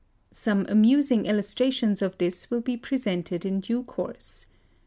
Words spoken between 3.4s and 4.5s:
in due course.